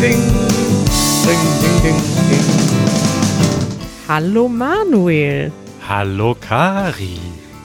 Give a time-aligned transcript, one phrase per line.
[0.00, 0.20] ding.
[1.24, 1.98] Ding, ding, ding,
[2.28, 2.44] ding.
[4.08, 5.52] Hallo Manuel.
[5.88, 7.18] Hallo Kari.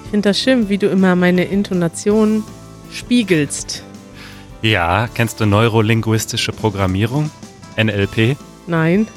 [0.04, 2.44] Ich finde das schön, wie du immer meine Intonation
[2.92, 3.84] spiegelst.
[4.62, 7.32] Ja, kennst du neurolinguistische Programmierung?
[7.78, 8.38] NLP?
[8.68, 9.08] Nein.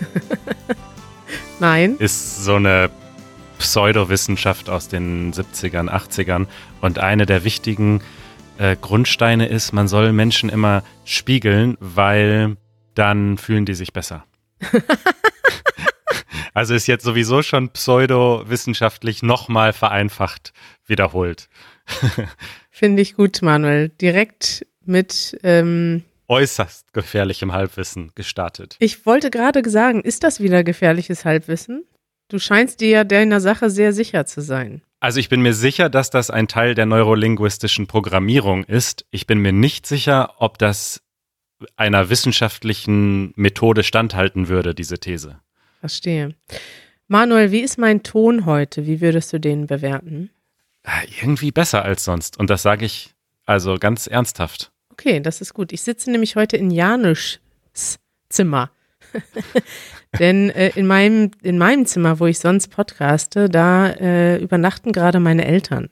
[1.60, 1.96] Nein.
[1.98, 2.90] Ist so eine
[3.58, 6.46] Pseudowissenschaft aus den 70ern, 80ern.
[6.80, 8.02] Und eine der wichtigen äh,
[8.80, 12.56] Grundsteine ist, man soll Menschen immer spiegeln, weil
[12.94, 14.24] dann fühlen die sich besser.
[16.54, 20.52] also ist jetzt sowieso schon pseudowissenschaftlich nochmal vereinfacht
[20.86, 21.48] wiederholt.
[22.70, 23.88] Finde ich gut, Manuel.
[23.88, 28.76] Direkt mit ähm, äußerst gefährlichem Halbwissen gestartet.
[28.78, 31.84] Ich wollte gerade sagen, ist das wieder gefährliches Halbwissen?
[32.28, 34.82] Du scheinst dir ja deiner Sache sehr sicher zu sein.
[35.00, 39.06] Also ich bin mir sicher, dass das ein Teil der neurolinguistischen Programmierung ist.
[39.10, 41.02] Ich bin mir nicht sicher, ob das
[41.76, 45.40] einer wissenschaftlichen Methode standhalten würde, diese These.
[45.80, 46.34] Verstehe.
[47.08, 48.86] Manuel, wie ist mein Ton heute?
[48.86, 50.30] Wie würdest du den bewerten?
[50.82, 52.38] Äh, irgendwie besser als sonst.
[52.38, 53.14] Und das sage ich
[53.46, 54.70] also ganz ernsthaft.
[54.90, 55.72] Okay, das ist gut.
[55.72, 57.40] Ich sitze nämlich heute in Janusz
[58.28, 58.70] Zimmer.
[60.18, 65.20] Denn äh, in, meinem, in meinem Zimmer, wo ich sonst podcaste, da äh, übernachten gerade
[65.20, 65.88] meine Eltern.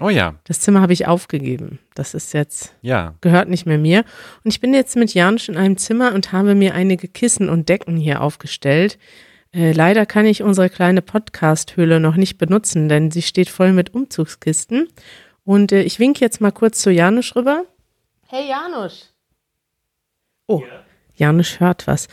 [0.00, 0.36] Oh ja.
[0.44, 1.78] Das Zimmer habe ich aufgegeben.
[1.94, 3.14] Das ist jetzt, ja.
[3.20, 4.04] gehört nicht mehr mir.
[4.44, 7.68] Und ich bin jetzt mit Janusz in einem Zimmer und habe mir einige Kissen und
[7.68, 8.98] Decken hier aufgestellt.
[9.52, 13.92] Äh, leider kann ich unsere kleine Podcast-Höhle noch nicht benutzen, denn sie steht voll mit
[13.92, 14.88] Umzugskisten.
[15.44, 17.64] Und äh, ich winke jetzt mal kurz zu Janusz rüber.
[18.26, 19.12] Hey Janusz.
[20.46, 20.84] Oh, ja.
[21.14, 22.08] Janusz hört was.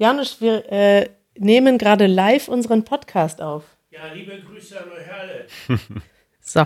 [0.00, 3.64] Janusz, wir äh, nehmen gerade live unseren Podcast auf.
[3.90, 5.46] Ja, liebe Grüße an euch alle.
[6.40, 6.64] so,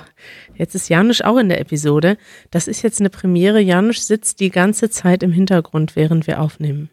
[0.54, 2.16] jetzt ist Janusz auch in der Episode.
[2.52, 3.58] Das ist jetzt eine Premiere.
[3.58, 6.90] Janusz sitzt die ganze Zeit im Hintergrund, während wir aufnehmen.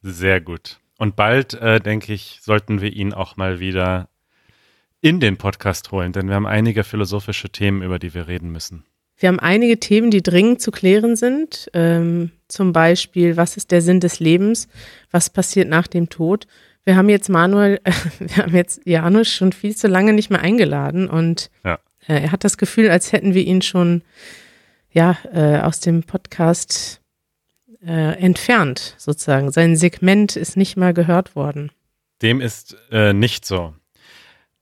[0.00, 0.80] Sehr gut.
[0.96, 4.08] Und bald, äh, denke ich, sollten wir ihn auch mal wieder
[5.02, 8.86] in den Podcast holen, denn wir haben einige philosophische Themen, über die wir reden müssen.
[9.22, 11.70] Wir haben einige Themen, die dringend zu klären sind.
[11.74, 14.66] Ähm, zum Beispiel, was ist der Sinn des Lebens?
[15.12, 16.48] Was passiert nach dem Tod?
[16.84, 20.40] Wir haben jetzt Manuel, äh, wir haben jetzt Janusz schon viel zu lange nicht mehr
[20.40, 21.78] eingeladen und ja.
[22.08, 24.02] äh, er hat das Gefühl, als hätten wir ihn schon
[24.90, 27.00] ja äh, aus dem Podcast
[27.86, 29.52] äh, entfernt, sozusagen.
[29.52, 31.70] Sein Segment ist nicht mal gehört worden.
[32.22, 33.72] Dem ist äh, nicht so.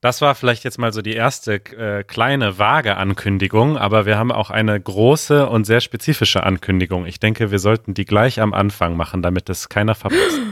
[0.01, 4.33] Das war vielleicht jetzt mal so die erste äh, kleine, vage Ankündigung, aber wir haben
[4.33, 7.05] auch eine große und sehr spezifische Ankündigung.
[7.05, 10.41] Ich denke, wir sollten die gleich am Anfang machen, damit es keiner verpasst.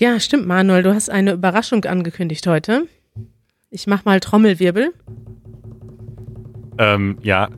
[0.00, 0.84] Ja, stimmt, Manuel.
[0.84, 2.86] Du hast eine Überraschung angekündigt heute.
[3.68, 4.94] Ich mach mal Trommelwirbel.
[6.78, 7.48] Ähm, ja,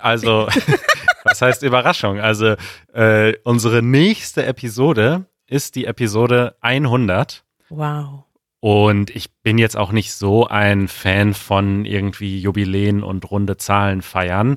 [0.00, 0.48] also,
[1.24, 2.18] was heißt Überraschung?
[2.18, 2.54] Also,
[2.94, 7.44] äh, unsere nächste Episode ist die Episode 100.
[7.68, 8.24] Wow.
[8.64, 14.00] Und ich bin jetzt auch nicht so ein Fan von irgendwie Jubiläen und runde Zahlen
[14.00, 14.56] feiern.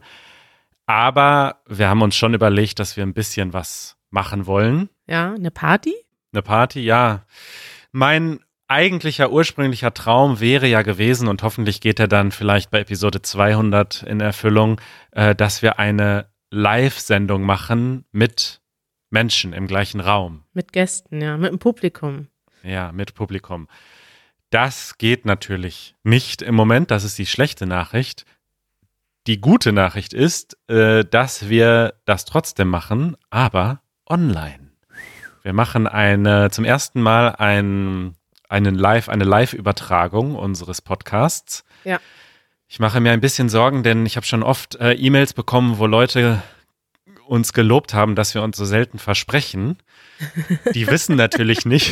[0.86, 4.88] Aber wir haben uns schon überlegt, dass wir ein bisschen was machen wollen.
[5.08, 5.94] Ja, eine Party?
[6.32, 7.26] Eine Party, ja.
[7.92, 13.22] Mein eigentlicher ursprünglicher Traum wäre ja gewesen, und hoffentlich geht er dann vielleicht bei Episode
[13.22, 14.80] 200 in Erfüllung,
[15.12, 18.62] äh, dass wir eine Live-Sendung machen mit
[19.10, 20.46] Menschen im gleichen Raum.
[20.54, 22.30] Mit Gästen, ja, mit dem Publikum.
[22.64, 23.68] Ja, mit Publikum.
[24.50, 26.92] Das geht natürlich nicht im Moment.
[26.92, 28.26] Das ist die schlechte Nachricht.
[29.28, 34.72] Die gute Nachricht ist, äh, dass wir das trotzdem machen, aber online.
[35.44, 38.16] Wir machen eine, zum ersten Mal ein,
[38.48, 41.66] einen Live, eine Live-Übertragung unseres Podcasts.
[41.84, 42.00] Ja.
[42.70, 45.88] Ich mache mir ein bisschen Sorgen, denn ich habe schon oft äh, E-Mails bekommen, wo
[45.88, 46.42] Leute
[47.28, 49.78] uns gelobt haben, dass wir uns so selten versprechen.
[50.74, 51.92] Die wissen natürlich nicht,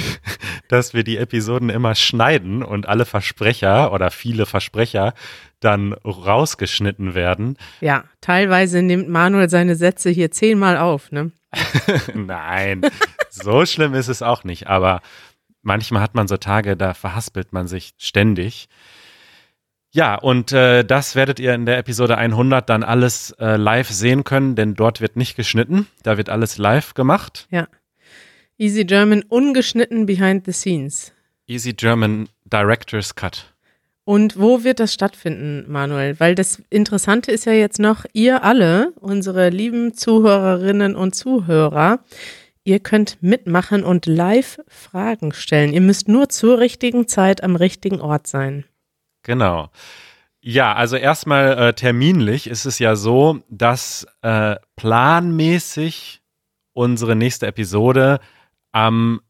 [0.67, 5.13] dass wir die Episoden immer schneiden und alle Versprecher oder viele Versprecher
[5.59, 7.57] dann rausgeschnitten werden.
[7.81, 11.31] Ja, teilweise nimmt Manuel seine Sätze hier zehnmal auf, ne?
[12.13, 12.81] Nein,
[13.29, 15.01] so schlimm ist es auch nicht, aber
[15.61, 18.67] manchmal hat man so Tage, da verhaspelt man sich ständig.
[19.95, 24.25] Ja, und äh, das werdet ihr in der Episode 100 dann alles äh, live sehen
[24.25, 27.47] können, denn dort wird nicht geschnitten, da wird alles live gemacht.
[27.49, 27.69] Ja.
[28.57, 31.13] Easy German ungeschnitten behind the scenes.
[31.47, 33.55] Easy German Director's Cut.
[34.03, 36.19] Und wo wird das stattfinden, Manuel?
[36.19, 41.99] Weil das Interessante ist ja jetzt noch, ihr alle, unsere lieben Zuhörerinnen und Zuhörer,
[42.65, 45.71] ihr könnt mitmachen und live Fragen stellen.
[45.71, 48.65] Ihr müsst nur zur richtigen Zeit am richtigen Ort sein.
[49.25, 49.69] Genau.
[50.39, 56.21] Ja, also erstmal äh, terminlich ist es ja so, dass äh, planmäßig
[56.73, 58.19] unsere nächste Episode
[58.71, 59.21] am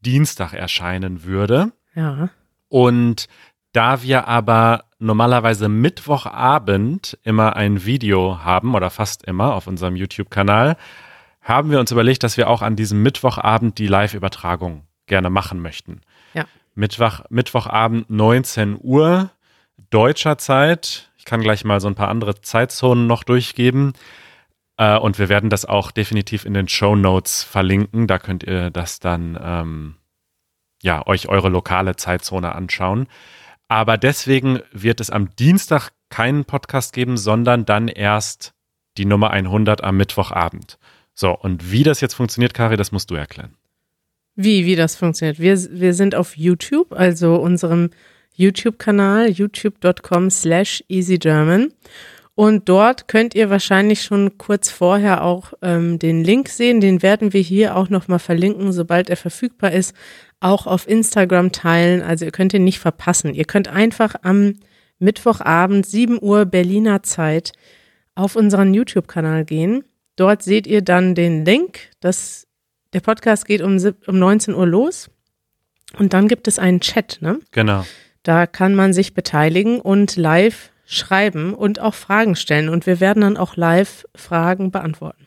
[0.00, 1.72] Dienstag erscheinen würde.
[1.94, 2.28] Ja.
[2.68, 3.26] Und
[3.72, 10.76] da wir aber normalerweise Mittwochabend immer ein Video haben oder fast immer auf unserem YouTube-Kanal,
[11.40, 16.02] haben wir uns überlegt, dass wir auch an diesem Mittwochabend die Live-Übertragung gerne machen möchten.
[16.34, 16.44] Ja.
[16.74, 19.30] Mittwoch, Mittwochabend 19 Uhr
[19.90, 21.10] deutscher Zeit.
[21.16, 23.92] Ich kann gleich mal so ein paar andere Zeitzonen noch durchgeben.
[24.76, 28.06] Äh, und wir werden das auch definitiv in den Show Notes verlinken.
[28.06, 29.96] Da könnt ihr das dann, ähm,
[30.82, 33.06] ja, euch eure lokale Zeitzone anschauen.
[33.68, 38.54] Aber deswegen wird es am Dienstag keinen Podcast geben, sondern dann erst
[38.96, 40.78] die Nummer 100 am Mittwochabend.
[41.14, 43.54] So, und wie das jetzt funktioniert, Kari, das musst du erklären.
[44.36, 45.38] Wie, wie das funktioniert.
[45.38, 47.90] Wir, wir sind auf YouTube, also unserem
[48.34, 51.72] YouTube-Kanal, youtube.com slash easygerman.
[52.34, 56.80] Und dort könnt ihr wahrscheinlich schon kurz vorher auch ähm, den Link sehen.
[56.80, 59.94] Den werden wir hier auch nochmal verlinken, sobald er verfügbar ist.
[60.40, 62.00] Auch auf Instagram teilen.
[62.00, 63.34] Also ihr könnt ihn nicht verpassen.
[63.34, 64.54] Ihr könnt einfach am
[64.98, 67.52] Mittwochabend 7 Uhr Berliner Zeit
[68.14, 69.84] auf unseren YouTube-Kanal gehen.
[70.16, 71.90] Dort seht ihr dann den Link.
[72.00, 72.46] Das,
[72.92, 75.10] der Podcast geht um, um 19 Uhr los.
[75.98, 77.40] Und dann gibt es einen Chat, ne?
[77.50, 77.84] Genau.
[78.22, 82.68] Da kann man sich beteiligen und live schreiben und auch Fragen stellen.
[82.68, 85.26] Und wir werden dann auch live Fragen beantworten.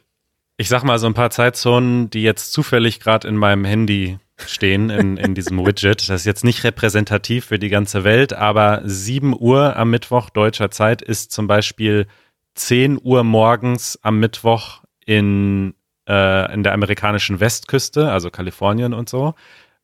[0.58, 4.90] Ich sag mal so ein paar Zeitzonen, die jetzt zufällig gerade in meinem Handy stehen,
[4.90, 6.10] in, in diesem Widget.
[6.10, 10.70] Das ist jetzt nicht repräsentativ für die ganze Welt, aber 7 Uhr am Mittwoch deutscher
[10.70, 12.08] Zeit ist zum Beispiel
[12.56, 15.74] 10 Uhr morgens am Mittwoch in,
[16.08, 19.34] äh, in der amerikanischen Westküste, also Kalifornien und so.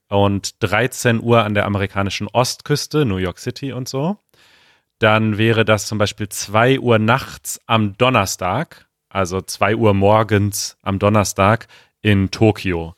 [0.07, 4.17] Und 13 Uhr an der amerikanischen Ostküste, New York City und so.
[4.97, 10.99] Dann wäre das zum Beispiel 2 Uhr nachts am Donnerstag, also 2 Uhr morgens am
[10.99, 11.67] Donnerstag
[12.01, 12.95] in Tokio.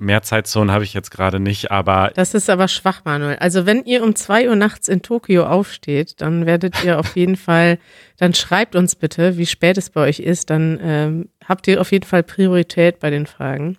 [0.00, 2.12] Mehr Zeitzonen habe ich jetzt gerade nicht, aber.
[2.14, 3.36] Das ist aber schwach, Manuel.
[3.40, 7.36] Also wenn ihr um zwei Uhr nachts in Tokio aufsteht, dann werdet ihr auf jeden
[7.36, 7.78] Fall,
[8.16, 11.90] dann schreibt uns bitte, wie spät es bei euch ist, dann ähm, habt ihr auf
[11.90, 13.76] jeden Fall Priorität bei den Fragen.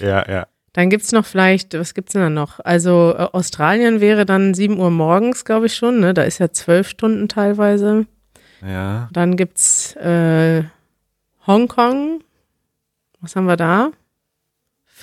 [0.00, 0.46] Ja, ja.
[0.74, 2.60] Dann gibt's noch vielleicht, was gibt's denn da noch?
[2.60, 6.12] Also äh, Australien wäre dann 7 Uhr morgens, glaube ich schon, ne?
[6.12, 8.04] Da ist ja zwölf Stunden teilweise.
[8.60, 9.08] Ja.
[9.12, 10.64] Dann gibt's äh,
[11.46, 12.22] Hongkong.
[13.22, 13.92] Was haben wir da?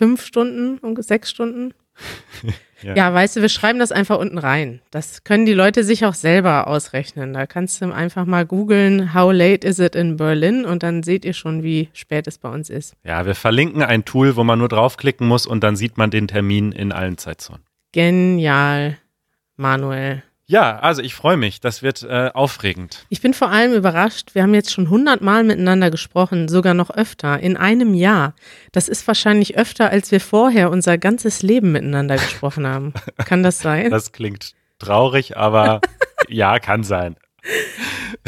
[0.01, 1.75] Fünf Stunden, sechs Stunden?
[2.83, 2.95] Ja.
[2.95, 3.13] ja.
[3.13, 4.81] weißt du, wir schreiben das einfach unten rein.
[4.89, 7.31] Das können die Leute sich auch selber ausrechnen.
[7.31, 10.65] Da kannst du einfach mal googeln, how late is it in Berlin?
[10.65, 12.95] Und dann seht ihr schon, wie spät es bei uns ist.
[13.03, 16.27] Ja, wir verlinken ein Tool, wo man nur draufklicken muss und dann sieht man den
[16.27, 17.61] Termin in allen Zeitzonen.
[17.91, 18.97] Genial,
[19.57, 20.23] Manuel.
[20.51, 21.61] Ja, also ich freue mich.
[21.61, 23.05] Das wird äh, aufregend.
[23.07, 24.35] Ich bin vor allem überrascht.
[24.35, 28.35] Wir haben jetzt schon hundertmal miteinander gesprochen, sogar noch öfter, in einem Jahr.
[28.73, 32.91] Das ist wahrscheinlich öfter, als wir vorher unser ganzes Leben miteinander gesprochen haben.
[33.25, 33.91] Kann das sein?
[33.91, 35.79] Das klingt traurig, aber
[36.27, 37.15] ja, kann sein.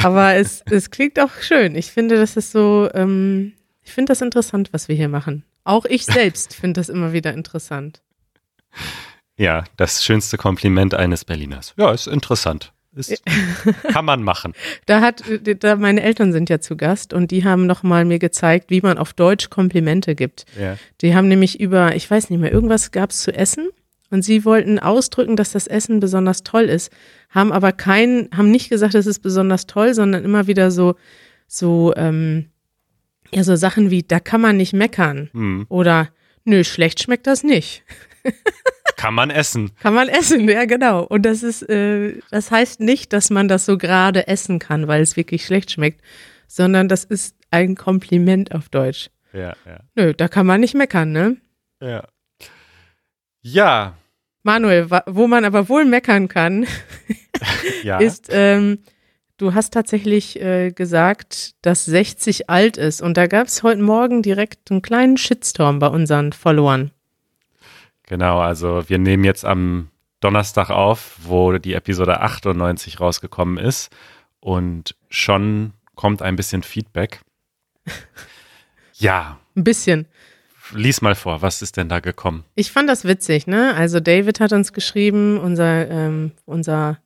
[0.01, 1.75] Aber es, es klingt auch schön.
[1.75, 5.43] Ich finde, das ist so, ähm, ich finde das interessant, was wir hier machen.
[5.65, 8.01] Auch ich selbst finde das immer wieder interessant.
[9.37, 11.73] Ja, das schönste Kompliment eines Berliners.
[11.77, 12.71] Ja, ist interessant.
[12.95, 13.23] Ist,
[13.91, 14.53] kann man machen.
[14.85, 15.23] Da hat,
[15.59, 18.99] da meine Eltern sind ja zu Gast und die haben nochmal mir gezeigt, wie man
[18.99, 20.45] auf Deutsch Komplimente gibt.
[20.59, 20.77] Ja.
[21.01, 23.69] Die haben nämlich über, ich weiß nicht mehr, irgendwas gab es zu essen
[24.11, 26.91] und sie wollten ausdrücken, dass das Essen besonders toll ist,
[27.31, 30.93] haben aber keinen, haben nicht gesagt, es ist besonders toll, sondern immer wieder so,
[31.47, 32.51] so, ähm,
[33.31, 35.65] ja, so Sachen wie, da kann man nicht meckern Hm.
[35.67, 36.09] oder,
[36.43, 37.83] nö, schlecht schmeckt das nicht.
[39.03, 39.71] Kann man essen.
[39.81, 41.03] Kann man essen, ja genau.
[41.03, 45.01] Und das ist, äh, das heißt nicht, dass man das so gerade essen kann, weil
[45.01, 46.01] es wirklich schlecht schmeckt,
[46.47, 49.09] sondern das ist ein Kompliment auf Deutsch.
[49.33, 49.79] Ja, ja.
[49.95, 51.35] Nö, da kann man nicht meckern, ne?
[51.81, 52.07] Ja.
[53.41, 53.97] Ja,
[54.43, 56.65] Manuel, wo man aber wohl meckern kann,
[57.83, 57.97] ja.
[57.97, 58.79] ist, ähm,
[59.35, 63.01] du hast tatsächlich äh, gesagt, dass 60 alt ist.
[63.01, 66.91] Und da gab es heute Morgen direkt einen kleinen Shitstorm bei unseren Followern.
[68.13, 69.89] Genau, also wir nehmen jetzt am
[70.19, 73.89] Donnerstag auf, wo die Episode 98 rausgekommen ist
[74.39, 77.21] und schon kommt ein bisschen Feedback.
[78.93, 80.05] Ja, Ein bisschen.
[80.73, 82.43] lies mal vor, was ist denn da gekommen?
[82.53, 83.73] Ich fand das witzig, ne?
[83.73, 86.99] Also David hat uns geschrieben, unser, ähm, unser,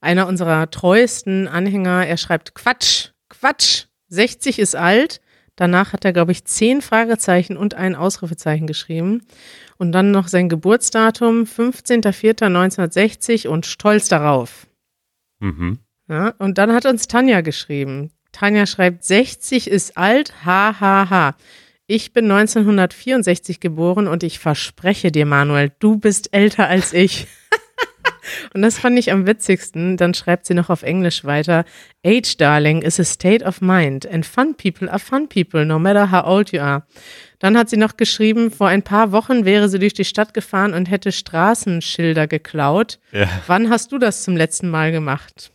[0.00, 5.20] einer unserer treuesten Anhänger, er schreibt Quatsch, Quatsch, 60 ist alt.
[5.58, 9.22] Danach hat er, glaube ich, zehn Fragezeichen und ein Ausrufezeichen geschrieben.
[9.76, 14.68] Und dann noch sein Geburtsdatum, 15.04.1960 und stolz darauf.
[15.40, 15.80] Mhm.
[16.08, 18.12] Ja, und dann hat uns Tanja geschrieben.
[18.30, 21.34] Tanja schreibt, 60 ist alt, ha, ha, ha.
[21.88, 27.26] Ich bin 1964 geboren und ich verspreche dir, Manuel, du bist älter als ich.
[28.54, 29.96] und das fand ich am witzigsten.
[29.96, 31.64] Dann schreibt sie noch auf Englisch weiter.
[32.04, 36.10] Age, darling, is a state of mind and fun people are fun people, no matter
[36.10, 36.82] how old you are.
[37.38, 40.74] Dann hat sie noch geschrieben, vor ein paar Wochen wäre sie durch die Stadt gefahren
[40.74, 42.98] und hätte Straßenschilder geklaut.
[43.12, 43.28] Ja.
[43.46, 45.52] Wann hast du das zum letzten Mal gemacht?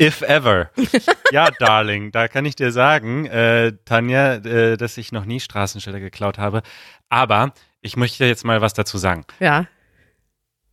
[0.00, 0.70] If ever.
[1.32, 6.00] ja, Darling, da kann ich dir sagen, äh, Tanja, äh, dass ich noch nie Straßenschilder
[6.00, 6.62] geklaut habe.
[7.10, 9.24] Aber ich möchte jetzt mal was dazu sagen.
[9.40, 9.66] Ja.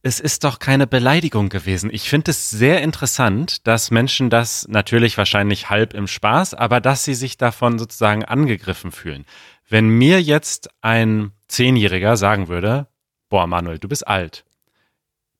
[0.08, 1.90] Es ist doch keine Beleidigung gewesen.
[1.92, 7.04] Ich finde es sehr interessant, dass Menschen das natürlich wahrscheinlich halb im Spaß, aber dass
[7.04, 9.26] sie sich davon sozusagen angegriffen fühlen.
[9.68, 12.88] Wenn mir jetzt ein Zehnjähriger sagen würde,
[13.28, 14.46] boah, Manuel, du bist alt,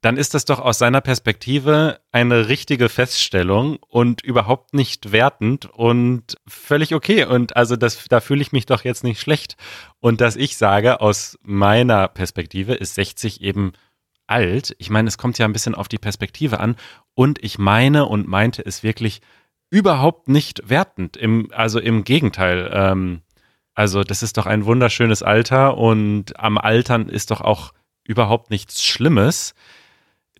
[0.02, 6.36] dann ist das doch aus seiner Perspektive eine richtige Feststellung und überhaupt nicht wertend und
[6.46, 7.24] völlig okay.
[7.24, 9.56] Und also das, da fühle ich mich doch jetzt nicht schlecht.
[10.02, 13.72] Und dass ich sage, aus meiner Perspektive ist 60 eben
[14.28, 14.76] alt.
[14.78, 16.76] Ich meine, es kommt ja ein bisschen auf die Perspektive an.
[17.16, 19.22] Und ich meine und meinte es wirklich
[19.70, 21.18] überhaupt nicht wertend.
[21.18, 22.70] Im, also im Gegenteil.
[22.72, 23.22] Ähm,
[23.74, 28.84] also das ist doch ein wunderschönes Alter und am Altern ist doch auch überhaupt nichts
[28.84, 29.54] Schlimmes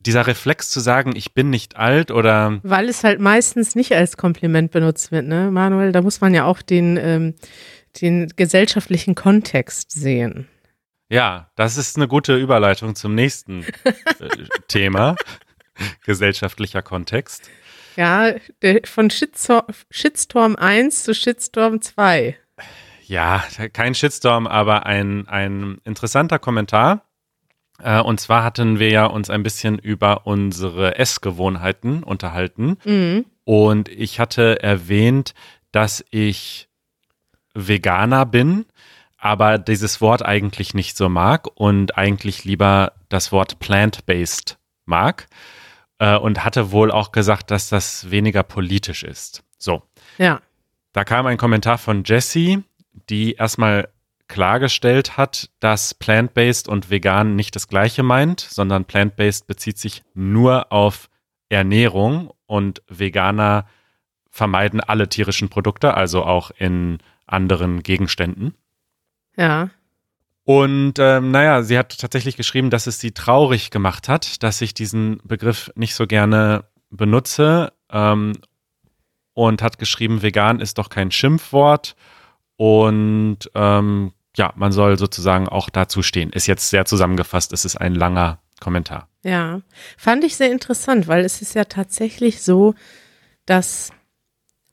[0.08, 2.60] dieser Reflex zu sagen, ich bin nicht alt oder.
[2.64, 5.92] Weil es halt meistens nicht als Kompliment benutzt wird, ne, Manuel?
[5.92, 7.36] Da muss man ja auch den, ähm,
[8.02, 10.48] den gesellschaftlichen Kontext sehen.
[11.10, 13.94] Ja, das ist eine gute Überleitung zum nächsten äh,
[14.68, 15.16] Thema.
[16.06, 17.50] Gesellschaftlicher Kontext.
[17.96, 18.34] Ja,
[18.86, 22.38] von Shitstorm, Shitstorm 1 zu Shitstorm 2.
[23.06, 27.08] Ja, kein Shitstorm, aber ein, ein interessanter Kommentar
[27.82, 32.78] äh, und zwar hatten wir ja uns ein bisschen über unsere Essgewohnheiten unterhalten.
[32.84, 33.26] Mhm.
[33.44, 35.34] Und ich hatte erwähnt,
[35.72, 36.68] dass ich
[37.54, 38.66] Veganer bin,
[39.18, 45.28] aber dieses Wort eigentlich nicht so mag und eigentlich lieber das Wort plant-based mag.
[46.00, 49.44] Äh, und hatte wohl auch gesagt, dass das weniger politisch ist.
[49.58, 49.82] So.
[50.18, 50.42] Ja.
[50.94, 52.64] Da kam ein Kommentar von Jessie,
[53.10, 53.90] die erstmal
[54.28, 60.72] klargestellt hat, dass plant-based und vegan nicht das gleiche meint, sondern plant-based bezieht sich nur
[60.72, 61.10] auf
[61.50, 63.68] Ernährung und Veganer
[64.30, 68.54] vermeiden alle tierischen Produkte, also auch in anderen Gegenständen.
[69.38, 69.70] Ja.
[70.44, 74.74] Und ähm, naja, sie hat tatsächlich geschrieben, dass es sie traurig gemacht hat, dass ich
[74.74, 78.34] diesen Begriff nicht so gerne benutze ähm,
[79.34, 81.96] und hat geschrieben, vegan ist doch kein Schimpfwort
[82.56, 86.32] und ähm, ja, man soll sozusagen auch dazu stehen.
[86.32, 89.10] Ist jetzt sehr zusammengefasst, es ist ein langer Kommentar.
[89.24, 89.62] Ja,
[89.98, 92.74] fand ich sehr interessant, weil es ist ja tatsächlich so,
[93.46, 93.92] dass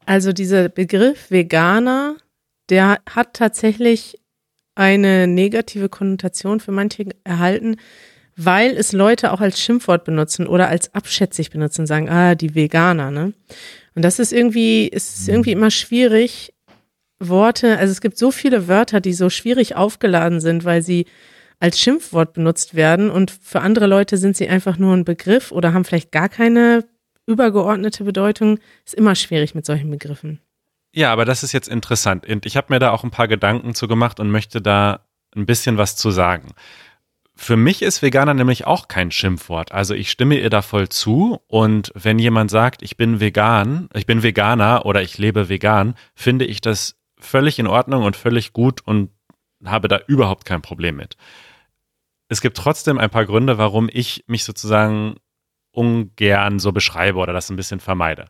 [0.07, 2.17] also dieser Begriff Veganer,
[2.69, 4.21] der hat tatsächlich
[4.75, 7.77] eine negative Konnotation für manche erhalten,
[8.37, 13.11] weil es Leute auch als Schimpfwort benutzen oder als abschätzig benutzen, sagen, ah, die Veganer,
[13.11, 13.33] ne?
[13.95, 16.53] Und das ist irgendwie, ist irgendwie immer schwierig,
[17.21, 21.07] Worte, also es gibt so viele Wörter, die so schwierig aufgeladen sind, weil sie
[21.61, 25.73] als Schimpfwort benutzt werden und für andere Leute sind sie einfach nur ein Begriff oder
[25.73, 26.85] haben vielleicht gar keine
[27.27, 28.59] übergeordnete Bedeutung.
[28.85, 30.41] Ist immer schwierig mit solchen Begriffen.
[30.97, 33.75] Ja, aber das ist jetzt interessant und ich habe mir da auch ein paar Gedanken
[33.75, 35.01] zu gemacht und möchte da
[35.35, 36.55] ein bisschen was zu sagen.
[37.35, 39.73] Für mich ist Veganer nämlich auch kein Schimpfwort.
[39.73, 44.07] Also ich stimme ihr da voll zu und wenn jemand sagt, ich bin vegan, ich
[44.07, 48.81] bin Veganer oder ich lebe vegan, finde ich das völlig in Ordnung und völlig gut
[48.87, 49.11] und
[49.65, 51.17] habe da überhaupt kein Problem mit.
[52.29, 55.17] Es gibt trotzdem ein paar Gründe, warum ich mich sozusagen
[55.73, 58.27] ungern so beschreibe oder das ein bisschen vermeide.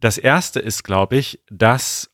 [0.00, 2.10] Das erste ist, glaube ich, dass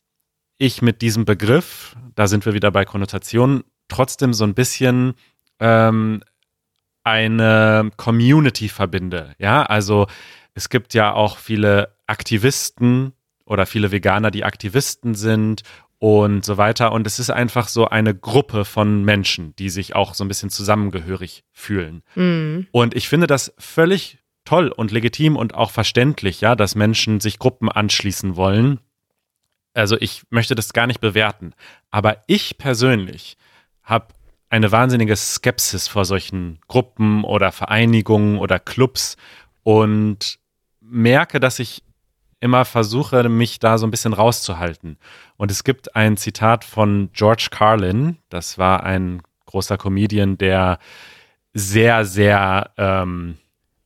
[0.59, 5.14] ich mit diesem Begriff, da sind wir wieder bei Konnotationen, trotzdem so ein bisschen
[5.61, 6.23] ähm,
[7.05, 9.35] eine Community verbinde.
[9.38, 10.07] Ja, also
[10.55, 13.12] es gibt ja auch viele Aktivisten,
[13.47, 15.62] oder viele Veganer, die Aktivisten sind
[15.99, 16.93] und so weiter.
[16.93, 20.50] Und es ist einfach so eine Gruppe von Menschen, die sich auch so ein bisschen
[20.50, 22.02] zusammengehörig fühlen.
[22.16, 22.66] Mhm.
[22.73, 27.38] Und ich finde das völlig toll und legitim und auch verständlich, ja, dass Menschen sich
[27.38, 28.81] Gruppen anschließen wollen.
[29.75, 31.53] Also ich möchte das gar nicht bewerten.
[31.91, 33.37] Aber ich persönlich
[33.83, 34.09] habe
[34.49, 39.17] eine wahnsinnige Skepsis vor solchen Gruppen oder Vereinigungen oder Clubs
[39.62, 40.38] und
[40.81, 41.83] merke, dass ich
[42.41, 44.99] immer versuche, mich da so ein bisschen rauszuhalten.
[45.37, 50.79] Und es gibt ein Zitat von George Carlin, das war ein großer Comedian, der
[51.55, 53.38] sehr, sehr ähm,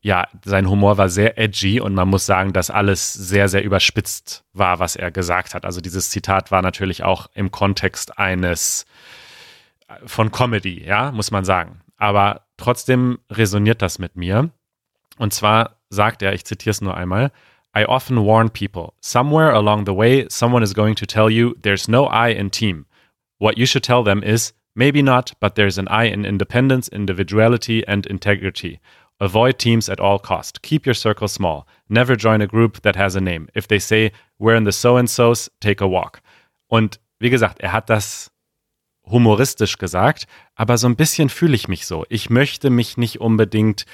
[0.03, 4.45] ja, sein Humor war sehr edgy und man muss sagen, dass alles sehr, sehr überspitzt
[4.53, 5.67] war, was er gesagt hat.
[5.67, 8.87] Also dieses Zitat war natürlich auch im Kontext eines
[9.89, 11.83] äh, von Comedy, ja, muss man sagen.
[11.99, 14.51] Aber trotzdem resoniert das mit mir.
[15.19, 17.31] Und zwar sagt er, ich zitiere es nur einmal,
[17.77, 21.89] I often warn people, somewhere along the way, someone is going to tell you there's
[21.89, 22.87] no I in team.
[23.39, 27.87] What you should tell them is, maybe not, but there's an I in independence, individuality,
[27.87, 28.81] and integrity.
[29.21, 30.63] Avoid teams at all cost.
[30.63, 31.67] Keep your circle small.
[31.89, 33.49] Never join a group that has a name.
[33.55, 36.21] If they say, we're in the so-and-sos, take a walk.
[36.69, 38.31] Und wie gesagt, er hat das
[39.05, 42.07] humoristisch gesagt, aber so ein bisschen fühle ich mich so.
[42.09, 43.85] Ich möchte mich nicht unbedingt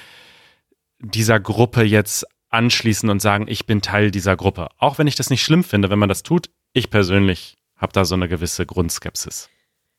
[0.99, 4.69] dieser Gruppe jetzt anschließen und sagen, ich bin Teil dieser Gruppe.
[4.77, 6.49] Auch wenn ich das nicht schlimm finde, wenn man das tut.
[6.71, 9.49] Ich persönlich habe da so eine gewisse Grundskepsis.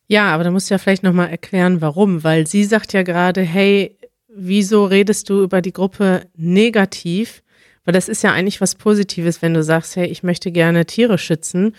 [0.06, 2.25] Ja, aber da musst du ja vielleicht nochmal erklären, warum.
[2.25, 3.97] Weil sie sagt ja gerade, hey,
[4.38, 7.42] wieso redest du über die Gruppe negativ?
[7.85, 11.18] Weil das ist ja eigentlich was Positives, wenn du sagst, hey, ich möchte gerne Tiere
[11.18, 11.75] schützen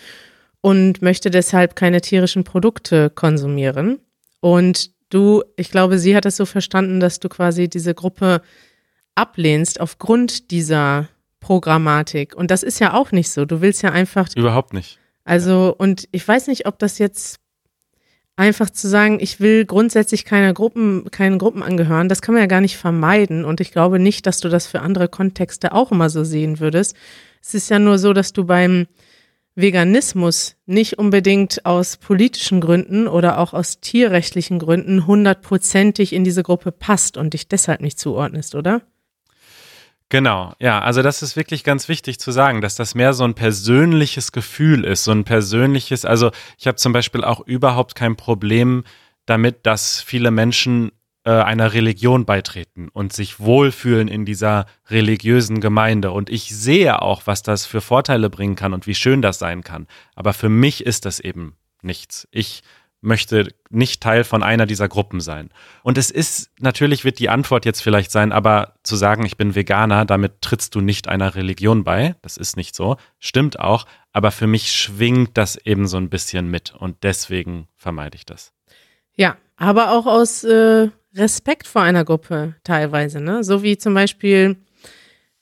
[0.61, 3.99] und möchte deshalb keine tierischen Produkte konsumieren.
[4.39, 8.41] Und du, ich glaube, sie hat es so verstanden, dass du quasi diese Gruppe
[9.15, 12.35] ablehnst aufgrund dieser Programmatik.
[12.35, 13.45] Und das ist ja auch nicht so.
[13.45, 14.29] Du willst ja einfach.
[14.35, 14.99] Überhaupt nicht.
[15.23, 17.39] Also, und ich weiß nicht, ob das jetzt
[18.39, 22.47] einfach zu sagen, ich will grundsätzlich keiner Gruppen, keinen Gruppen angehören, das kann man ja
[22.47, 23.43] gar nicht vermeiden.
[23.43, 26.95] Und ich glaube nicht, dass du das für andere Kontexte auch immer so sehen würdest.
[27.41, 28.87] Es ist ja nur so, dass du beim
[29.55, 36.71] Veganismus nicht unbedingt aus politischen Gründen oder auch aus tierrechtlichen Gründen hundertprozentig in diese Gruppe
[36.71, 38.81] passt und dich deshalb nicht zuordnest, oder?
[40.09, 43.35] Genau, ja, also das ist wirklich ganz wichtig zu sagen, dass das mehr so ein
[43.35, 48.83] persönliches Gefühl ist, so ein persönliches, also ich habe zum Beispiel auch überhaupt kein Problem
[49.27, 50.91] damit, dass viele Menschen
[51.25, 56.09] äh, einer Religion beitreten und sich wohlfühlen in dieser religiösen Gemeinde.
[56.09, 59.63] Und ich sehe auch, was das für Vorteile bringen kann und wie schön das sein
[59.63, 59.85] kann.
[60.15, 62.27] Aber für mich ist das eben nichts.
[62.31, 62.63] Ich
[63.01, 65.49] möchte nicht Teil von einer dieser Gruppen sein.
[65.83, 69.55] Und es ist, natürlich wird die Antwort jetzt vielleicht sein, aber zu sagen, ich bin
[69.55, 72.15] Veganer, damit trittst du nicht einer Religion bei.
[72.21, 72.97] Das ist nicht so.
[73.19, 73.85] Stimmt auch.
[74.11, 78.53] Aber für mich schwingt das eben so ein bisschen mit und deswegen vermeide ich das.
[79.15, 83.43] Ja, aber auch aus äh, Respekt vor einer Gruppe teilweise, ne?
[83.43, 84.57] So wie zum Beispiel,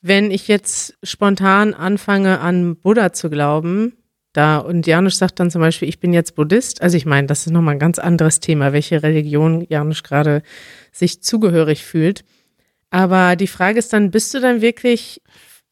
[0.02, 3.94] wenn ich jetzt spontan anfange, an Buddha zu glauben,
[4.34, 4.58] da.
[4.58, 6.82] Und Janusz sagt dann zum Beispiel, ich bin jetzt Buddhist.
[6.82, 10.44] Also ich meine, das ist nochmal ein ganz anderes Thema, welche Religion Janusz gerade
[10.92, 12.24] sich zugehörig fühlt.
[12.90, 15.22] Aber die Frage ist dann, bist du dann wirklich,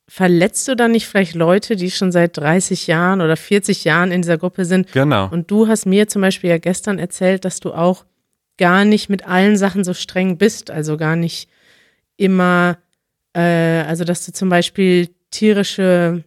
[0.07, 4.21] verletzt du dann nicht vielleicht Leute, die schon seit 30 Jahren oder 40 Jahren in
[4.21, 4.91] dieser Gruppe sind?
[4.91, 5.29] Genau.
[5.29, 8.05] Und du hast mir zum Beispiel ja gestern erzählt, dass du auch
[8.57, 11.49] gar nicht mit allen Sachen so streng bist, also gar nicht
[12.17, 12.77] immer,
[13.33, 16.23] äh, also dass du zum Beispiel tierische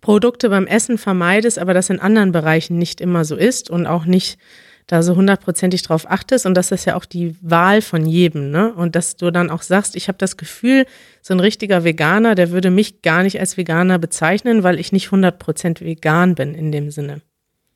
[0.00, 4.04] Produkte beim Essen vermeidest, aber das in anderen Bereichen nicht immer so ist und auch
[4.04, 4.38] nicht
[4.86, 8.72] da so hundertprozentig drauf achtest und das ist ja auch die Wahl von jedem, ne?
[8.72, 10.86] Und dass du dann auch sagst, ich habe das Gefühl,
[11.20, 15.10] so ein richtiger Veganer, der würde mich gar nicht als Veganer bezeichnen, weil ich nicht
[15.10, 17.20] hundertprozentig vegan bin in dem Sinne.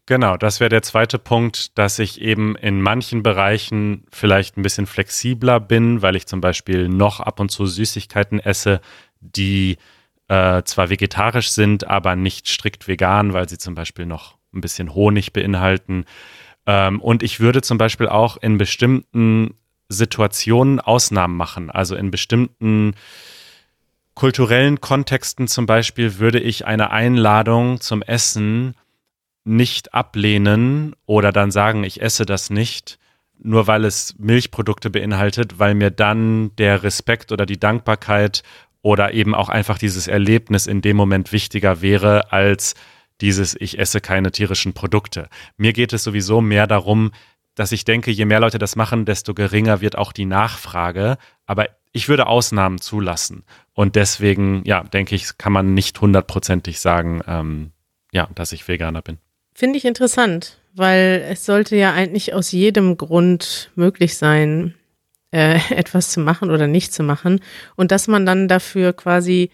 [0.07, 4.87] Genau, das wäre der zweite Punkt, dass ich eben in manchen Bereichen vielleicht ein bisschen
[4.87, 8.81] flexibler bin, weil ich zum Beispiel noch ab und zu Süßigkeiten esse,
[9.21, 9.77] die
[10.33, 14.95] äh, zwar vegetarisch sind, aber nicht strikt vegan, weil sie zum Beispiel noch ein bisschen
[14.95, 16.07] Honig beinhalten.
[16.65, 19.55] Ähm, und ich würde zum Beispiel auch in bestimmten
[19.91, 21.69] Situationen Ausnahmen machen.
[21.71, 22.95] Also in bestimmten
[24.15, 28.75] kulturellen Kontexten zum Beispiel würde ich eine Einladung zum Essen
[29.45, 32.99] nicht ablehnen oder dann sagen, ich esse das nicht,
[33.39, 38.43] nur weil es Milchprodukte beinhaltet, weil mir dann der Respekt oder die Dankbarkeit
[38.83, 42.75] oder eben auch einfach dieses Erlebnis in dem Moment wichtiger wäre als
[43.21, 45.29] dieses ich esse keine tierischen Produkte.
[45.57, 47.13] Mir geht es sowieso mehr darum,
[47.55, 51.19] dass ich denke, je mehr Leute das machen, desto geringer wird auch die Nachfrage.
[51.47, 53.45] Aber ich würde Ausnahmen zulassen.
[53.75, 57.73] Und deswegen, ja, denke ich, kann man nicht hundertprozentig sagen, ähm,
[58.13, 59.19] ja, dass ich Veganer bin.
[59.55, 64.75] Finde ich interessant, weil es sollte ja eigentlich aus jedem Grund möglich sein,
[65.33, 67.41] äh, etwas zu machen oder nicht zu machen
[67.75, 69.51] und dass man dann dafür quasi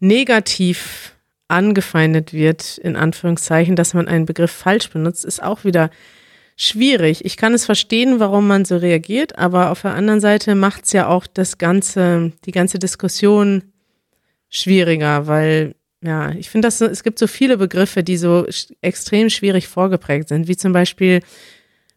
[0.00, 1.14] negativ
[1.48, 5.90] angefeindet wird, in Anführungszeichen, dass man einen Begriff falsch benutzt, ist auch wieder
[6.56, 7.24] schwierig.
[7.24, 10.92] Ich kann es verstehen, warum man so reagiert, aber auf der anderen Seite macht es
[10.92, 13.64] ja auch das ganze, die ganze Diskussion
[14.48, 18.46] schwieriger, weil ja, ich finde, es gibt so viele Begriffe, die so
[18.80, 21.20] extrem schwierig vorgeprägt sind, wie zum Beispiel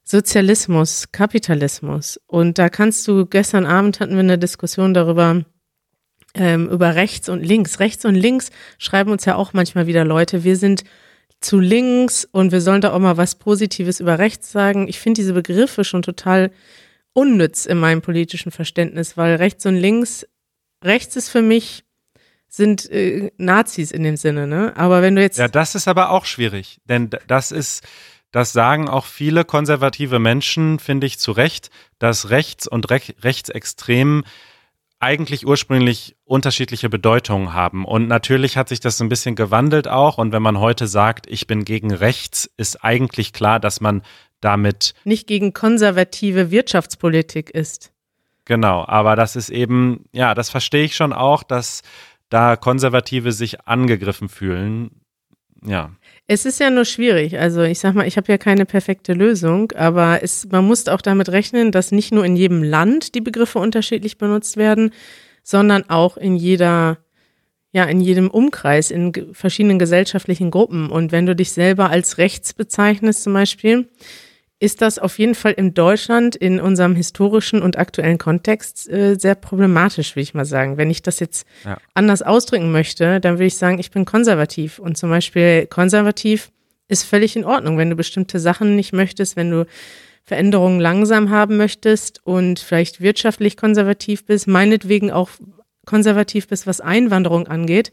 [0.06, 2.20] Sozialismus, Kapitalismus.
[2.28, 5.44] Und da kannst du, gestern Abend hatten wir eine Diskussion darüber,
[6.36, 7.80] ähm, über rechts und links.
[7.80, 10.84] Rechts und links schreiben uns ja auch manchmal wieder Leute, wir sind
[11.41, 14.88] zu links und wir sollen da auch mal was Positives über rechts sagen.
[14.88, 16.52] Ich finde diese Begriffe schon total
[17.13, 20.28] unnütz in meinem politischen Verständnis, weil rechts und links,
[20.84, 21.84] rechts ist für mich
[22.48, 24.74] sind äh, Nazis in dem Sinne, ne?
[24.78, 27.84] Aber wenn du jetzt Ja, das ist aber auch schwierig, denn das ist
[28.36, 31.69] das sagen auch viele konservative Menschen, finde ich zu Recht,
[32.00, 34.26] dass rechts und Re rechtsextrem
[35.00, 37.86] eigentlich ursprünglich unterschiedliche Bedeutungen haben.
[37.86, 40.17] Und natürlich hat sich das ein bisschen gewandelt auch.
[40.17, 44.02] Und wenn man heute sagt, ich bin gegen rechts, ist eigentlich klar, dass man
[44.41, 47.93] damit nicht gegen konservative Wirtschaftspolitik ist.
[48.43, 51.84] Genau, aber das ist eben, ja, das verstehe ich schon auch, dass
[52.28, 54.91] da Konservative sich angegriffen fühlen.
[55.63, 55.91] Ja.
[56.27, 57.38] Es ist ja nur schwierig.
[57.38, 61.01] Also ich sag mal, ich habe ja keine perfekte Lösung, aber es, man muss auch
[61.01, 64.91] damit rechnen, dass nicht nur in jedem Land die Begriffe unterschiedlich benutzt werden,
[65.43, 66.97] sondern auch in jeder,
[67.71, 70.89] ja, in jedem Umkreis, in verschiedenen gesellschaftlichen Gruppen.
[70.89, 73.88] Und wenn du dich selber als rechts bezeichnest zum Beispiel,
[74.60, 79.36] ist das auf jeden Fall in Deutschland in unserem historischen und aktuellen Kontext äh, sehr
[79.36, 80.78] problematisch, würde ich mal sagen.
[80.78, 81.78] Wenn ich das jetzt ja.
[81.94, 84.80] anders ausdrücken möchte, dann würde ich sagen, ich bin konservativ.
[84.80, 86.52] Und zum Beispiel konservativ
[86.88, 89.65] ist völlig in Ordnung, wenn du bestimmte Sachen nicht möchtest, wenn du
[90.24, 95.30] Veränderungen langsam haben möchtest und vielleicht wirtschaftlich konservativ bist, meinetwegen auch
[95.86, 97.91] konservativ bist, was Einwanderung angeht.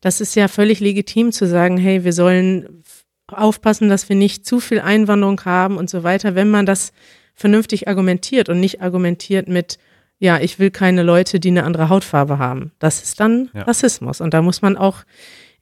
[0.00, 2.82] Das ist ja völlig legitim zu sagen, hey, wir sollen
[3.32, 6.92] aufpassen, dass wir nicht zu viel Einwanderung haben und so weiter, wenn man das
[7.34, 9.78] vernünftig argumentiert und nicht argumentiert mit,
[10.18, 12.72] ja, ich will keine Leute, die eine andere Hautfarbe haben.
[12.78, 13.62] Das ist dann ja.
[13.62, 14.20] Rassismus.
[14.20, 15.02] Und da muss man auch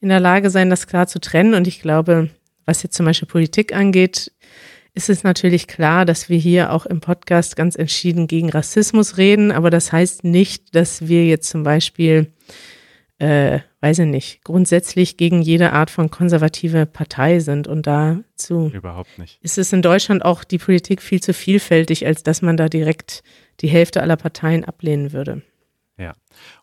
[0.01, 1.55] in der Lage sein, das klar zu trennen.
[1.55, 2.31] Und ich glaube,
[2.65, 4.31] was jetzt zum Beispiel Politik angeht,
[4.95, 9.51] ist es natürlich klar, dass wir hier auch im Podcast ganz entschieden gegen Rassismus reden.
[9.51, 12.33] Aber das heißt nicht, dass wir jetzt zum Beispiel
[13.19, 17.69] äh, weiß ich nicht, grundsätzlich gegen jede Art von konservative Partei sind.
[17.69, 19.39] Und dazu Überhaupt nicht.
[19.43, 23.23] ist es in Deutschland auch die Politik viel zu vielfältig, als dass man da direkt
[23.61, 25.43] die Hälfte aller Parteien ablehnen würde.
[25.99, 26.15] Ja.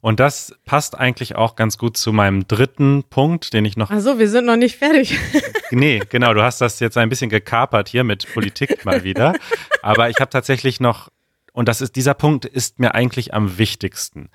[0.02, 3.92] Und das passt eigentlich auch ganz gut zu meinem dritten Punkt, den ich noch.
[3.92, 5.16] Ach so, wir sind noch nicht fertig.
[5.70, 6.34] nee, genau.
[6.34, 9.36] Du hast das jetzt ein bisschen gekapert hier mit Politik mal wieder.
[9.84, 11.10] Aber ich habe tatsächlich noch,
[11.54, 14.30] und das ist, dieser Punkt ist mir eigentlich am wichtigsten.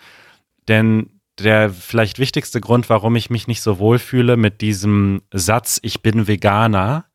[0.68, 5.79] Denn der vielleicht wichtigste Grund, warum ich mich nicht so wohl fühle mit diesem Satz,
[5.83, 7.07] ich bin Veganer,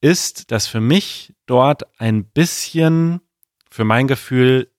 [0.00, 3.20] ist, dass für mich dort ein bisschen,
[3.70, 4.70] für mein Gefühl,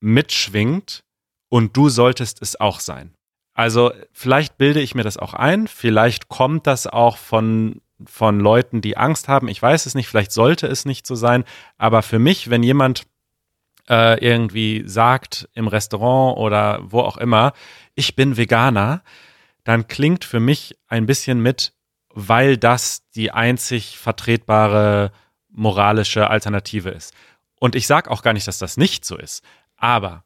[0.00, 1.04] mitschwingt
[1.48, 3.14] und du solltest es auch sein.
[3.54, 8.80] Also vielleicht bilde ich mir das auch ein, vielleicht kommt das auch von, von Leuten,
[8.80, 11.44] die Angst haben, ich weiß es nicht, vielleicht sollte es nicht so sein,
[11.76, 13.02] aber für mich, wenn jemand
[13.92, 17.52] äh, irgendwie sagt im Restaurant oder wo auch immer,
[17.94, 19.02] ich bin Veganer,
[19.64, 21.74] dann klingt für mich ein bisschen mit,
[22.08, 25.12] weil das die einzig vertretbare
[25.50, 27.12] moralische Alternative ist.
[27.60, 29.44] Und ich sage auch gar nicht, dass das nicht so ist.
[29.76, 30.24] Aber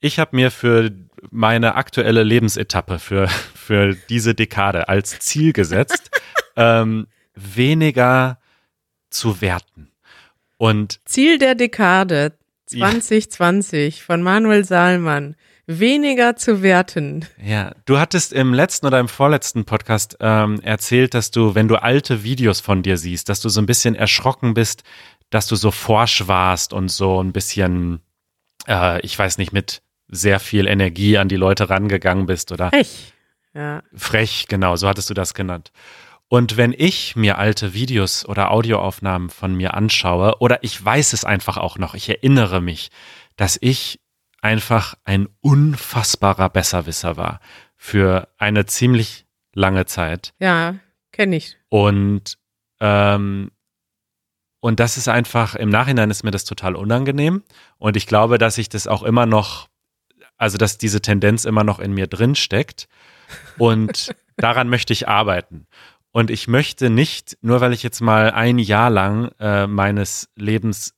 [0.00, 0.92] ich habe mir für
[1.30, 6.10] meine aktuelle Lebensetappe, für, für diese Dekade als Ziel gesetzt,
[6.56, 8.38] ähm, weniger
[9.08, 9.90] zu werten.
[10.58, 12.32] Und Ziel der Dekade
[12.66, 15.36] 2020 von Manuel Saalmann.
[15.68, 17.26] Weniger zu werten.
[17.42, 21.82] Ja, du hattest im letzten oder im vorletzten Podcast ähm, erzählt, dass du, wenn du
[21.82, 24.84] alte Videos von dir siehst, dass du so ein bisschen erschrocken bist,
[25.30, 28.00] dass du so forsch warst und so ein bisschen,
[28.68, 33.12] äh, ich weiß nicht, mit sehr viel Energie an die Leute rangegangen bist oder frech.
[33.54, 33.82] Ja.
[33.94, 35.72] Frech, genau, so hattest du das genannt.
[36.28, 41.24] Und wenn ich mir alte Videos oder Audioaufnahmen von mir anschaue, oder ich weiß es
[41.24, 42.90] einfach auch noch, ich erinnere mich,
[43.36, 44.00] dass ich
[44.42, 47.40] einfach ein unfassbarer Besserwisser war
[47.76, 50.34] für eine ziemlich lange Zeit.
[50.38, 50.76] Ja,
[51.12, 51.56] kenne ich.
[51.68, 52.38] Und
[52.80, 53.50] ähm,
[54.60, 57.44] und das ist einfach, im Nachhinein ist mir das total unangenehm.
[57.78, 59.68] Und ich glaube, dass ich das auch immer noch,
[60.38, 62.88] also dass diese Tendenz immer noch in mir drin steckt.
[63.58, 65.68] Und daran möchte ich arbeiten.
[66.16, 70.94] Und ich möchte nicht, nur weil ich jetzt mal ein Jahr lang äh, meines Lebens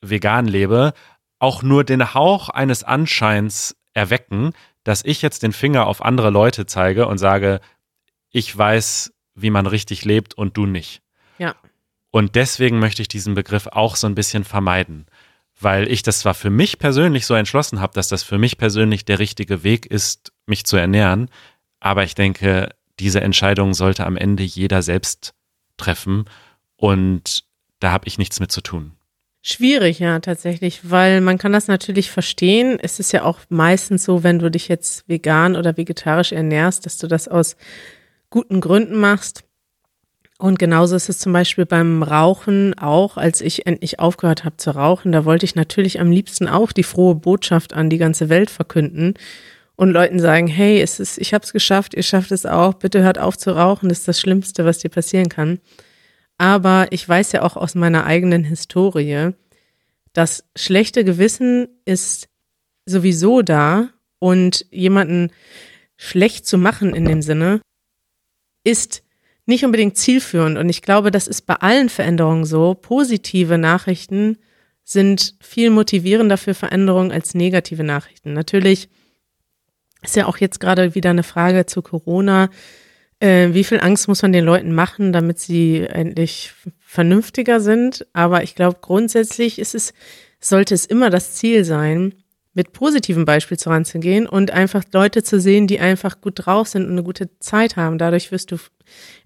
[0.00, 0.92] vegan lebe,
[1.38, 6.66] auch nur den Hauch eines Anscheins erwecken, dass ich jetzt den Finger auf andere Leute
[6.66, 7.60] zeige und sage,
[8.32, 11.00] ich weiß, wie man richtig lebt und du nicht.
[11.38, 11.54] Ja.
[12.10, 15.06] Und deswegen möchte ich diesen Begriff auch so ein bisschen vermeiden,
[15.60, 19.04] weil ich das zwar für mich persönlich so entschlossen habe, dass das für mich persönlich
[19.04, 21.30] der richtige Weg ist, mich zu ernähren,
[21.78, 25.34] aber ich denke, diese Entscheidung sollte am Ende jeder selbst
[25.76, 26.24] treffen
[26.76, 27.44] und
[27.80, 28.92] da habe ich nichts mit zu tun.
[29.42, 32.78] Schwierig, ja, tatsächlich, weil man kann das natürlich verstehen.
[32.82, 36.98] Es ist ja auch meistens so, wenn du dich jetzt vegan oder vegetarisch ernährst, dass
[36.98, 37.56] du das aus
[38.28, 39.44] guten Gründen machst.
[40.38, 44.72] Und genauso ist es zum Beispiel beim Rauchen auch, als ich endlich aufgehört habe zu
[44.72, 48.50] rauchen, da wollte ich natürlich am liebsten auch die frohe Botschaft an die ganze Welt
[48.50, 49.14] verkünden
[49.76, 53.02] und Leuten sagen, hey, es ist, ich habe es geschafft, ihr schafft es auch, bitte
[53.02, 55.60] hört auf zu rauchen, das ist das Schlimmste, was dir passieren kann.
[56.38, 59.32] Aber ich weiß ja auch aus meiner eigenen Historie,
[60.12, 62.28] das schlechte Gewissen ist
[62.86, 65.30] sowieso da und jemanden
[65.96, 67.60] schlecht zu machen in dem Sinne
[68.64, 69.02] ist
[69.46, 70.58] nicht unbedingt zielführend.
[70.58, 72.74] Und ich glaube, das ist bei allen Veränderungen so.
[72.74, 74.38] Positive Nachrichten
[74.82, 78.32] sind viel motivierender für Veränderungen als negative Nachrichten.
[78.32, 78.88] Natürlich
[80.06, 82.48] ist ja auch jetzt gerade wieder eine Frage zu Corona.
[83.20, 88.06] Äh, wie viel Angst muss man den Leuten machen, damit sie endlich vernünftiger sind?
[88.12, 89.92] Aber ich glaube, grundsätzlich ist es,
[90.40, 92.14] sollte es immer das Ziel sein,
[92.56, 96.92] mit positivem Beispiel voranzugehen und einfach Leute zu sehen, die einfach gut drauf sind und
[96.92, 97.98] eine gute Zeit haben.
[97.98, 98.56] Dadurch wirst du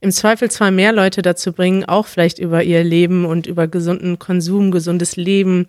[0.01, 4.19] im Zweifel zwar mehr Leute dazu bringen, auch vielleicht über ihr Leben und über gesunden
[4.19, 5.67] Konsum, gesundes Leben,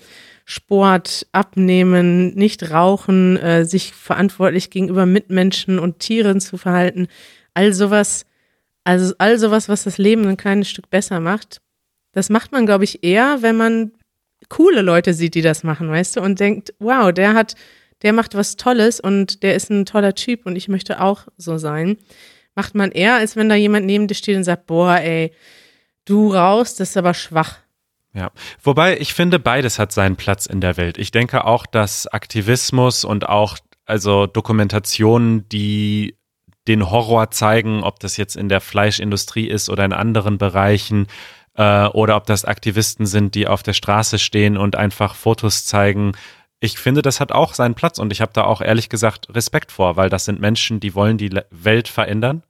[0.51, 7.07] Sport, Abnehmen, nicht rauchen, äh, sich verantwortlich gegenüber Mitmenschen und Tieren zu verhalten,
[7.53, 8.25] all sowas,
[8.83, 11.61] also all sowas, was das Leben ein kleines Stück besser macht,
[12.11, 13.91] das macht man, glaube ich, eher, wenn man
[14.49, 17.55] coole Leute sieht, die das machen, weißt du, und denkt, wow, der hat,
[18.01, 21.57] der macht was Tolles und der ist ein toller Typ und ich möchte auch so
[21.59, 21.97] sein.
[22.55, 25.31] Macht man eher, als wenn da jemand neben dir steht und sagt, boah, ey,
[26.03, 27.59] du raus, das ist aber schwach.
[28.13, 30.97] Ja, wobei ich finde, beides hat seinen Platz in der Welt.
[30.97, 36.17] Ich denke auch, dass Aktivismus und auch also Dokumentationen, die
[36.67, 41.07] den Horror zeigen, ob das jetzt in der Fleischindustrie ist oder in anderen Bereichen,
[41.55, 46.13] äh, oder ob das Aktivisten sind, die auf der Straße stehen und einfach Fotos zeigen.
[46.59, 49.71] Ich finde, das hat auch seinen Platz und ich habe da auch ehrlich gesagt Respekt
[49.71, 52.43] vor, weil das sind Menschen, die wollen die Welt verändern.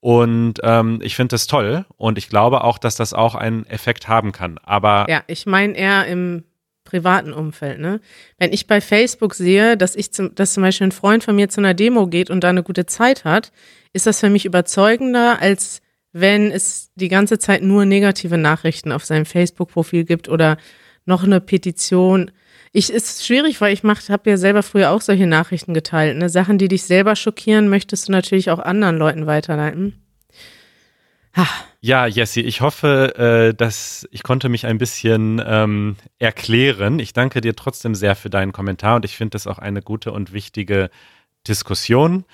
[0.00, 4.08] Und ähm, ich finde das toll und ich glaube auch, dass das auch einen Effekt
[4.08, 4.58] haben kann.
[4.62, 6.44] Aber ja, ich meine eher im
[6.84, 8.00] privaten Umfeld, ne?
[8.38, 11.50] Wenn ich bei Facebook sehe, dass ich zum, dass zum Beispiel ein Freund von mir
[11.50, 13.52] zu einer Demo geht und da eine gute Zeit hat,
[13.92, 15.82] ist das für mich überzeugender, als
[16.12, 20.56] wenn es die ganze Zeit nur negative Nachrichten auf seinem Facebook-Profil gibt oder
[21.04, 22.30] noch eine Petition.
[22.72, 26.16] Ich ist schwierig, weil ich habe ja selber früher auch solche Nachrichten geteilt.
[26.16, 26.28] Ne?
[26.28, 30.00] Sachen, die dich selber schockieren, möchtest du natürlich auch anderen Leuten weiterleiten.
[31.36, 31.46] Ha.
[31.80, 33.14] Ja, Jessie, ich hoffe,
[33.50, 36.98] äh, dass ich konnte mich ein bisschen ähm, erklären.
[36.98, 40.12] Ich danke dir trotzdem sehr für deinen Kommentar und ich finde das auch eine gute
[40.12, 40.90] und wichtige
[41.48, 42.24] Diskussion.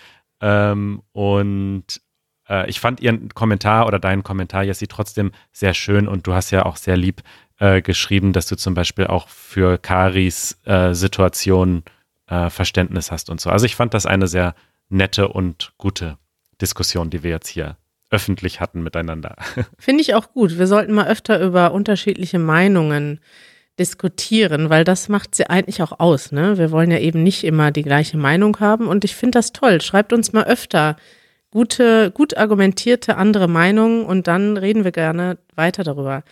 [0.41, 2.01] Ähm, und
[2.49, 6.51] äh, ich fand ihren Kommentar oder deinen Kommentar, Jessie, trotzdem sehr schön und du hast
[6.51, 7.23] ja auch sehr lieb
[7.59, 11.83] äh, geschrieben, dass du zum Beispiel auch für Karis äh, Situation
[12.29, 13.51] äh, Verständnis hast und so.
[13.51, 14.55] Also ich fand das eine sehr
[14.89, 16.19] nette und gute
[16.61, 17.77] Diskussion, die wir jetzt hier
[18.11, 19.37] öffentlich hatten miteinander.
[19.79, 20.59] Finde ich auch gut.
[20.59, 23.21] Wir sollten mal öfter über unterschiedliche Meinungen
[23.79, 26.33] diskutieren, weil das macht sie eigentlich auch aus.
[26.33, 26.57] Ne?
[26.57, 29.81] Wir wollen ja eben nicht immer die gleiche Meinung haben und ich finde das toll.
[29.83, 30.97] Schreibt uns mal öfter
[31.51, 36.23] gute, gut argumentierte andere Meinungen und dann reden wir gerne weiter darüber.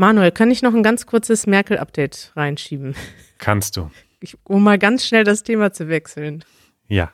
[0.00, 2.94] Manuel, kann ich noch ein ganz kurzes Merkel-Update reinschieben?
[3.38, 3.90] Kannst du.
[4.20, 6.42] Ich, um mal ganz schnell das Thema zu wechseln.
[6.88, 7.12] Ja.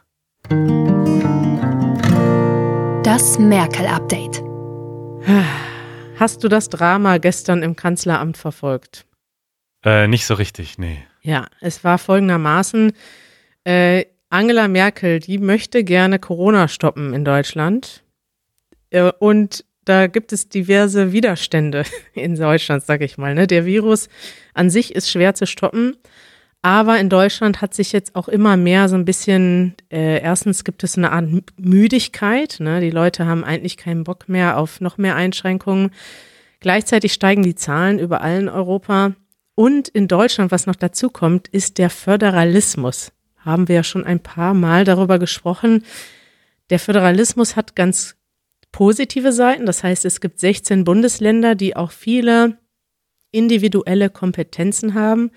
[3.03, 4.41] Das Merkel-Update.
[6.17, 9.05] Hast du das Drama gestern im Kanzleramt verfolgt?
[9.85, 11.03] Äh, nicht so richtig, nee.
[11.23, 12.93] Ja, es war folgendermaßen.
[13.65, 18.05] Äh, Angela Merkel, die möchte gerne Corona stoppen in Deutschland.
[18.91, 23.35] Äh, und da gibt es diverse Widerstände in Deutschland, sag ich mal.
[23.35, 23.47] Ne?
[23.47, 24.09] Der Virus
[24.53, 25.97] an sich ist schwer zu stoppen.
[26.63, 30.83] Aber in Deutschland hat sich jetzt auch immer mehr so ein bisschen, äh, erstens gibt
[30.85, 31.27] es eine Art
[31.59, 32.57] Müdigkeit.
[32.59, 32.81] Ne?
[32.81, 35.91] Die Leute haben eigentlich keinen Bock mehr auf noch mehr Einschränkungen.
[36.61, 39.13] Gleichzeitig steigen die Zahlen überall in Europa.
[39.55, 43.13] Und in Deutschland, was noch dazu kommt, ist der Föderalismus
[43.47, 45.85] haben wir ja schon ein paar Mal darüber gesprochen.
[46.69, 48.17] Der Föderalismus hat ganz
[48.77, 49.65] positive Seiten.
[49.65, 52.59] Das heißt, es gibt 16 Bundesländer, die auch viele
[53.31, 55.31] individuelle Kompetenzen haben.